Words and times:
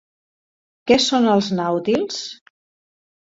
Què 0.91 0.97
són 1.03 1.27
els 1.33 1.49
nàutils? 1.59 2.17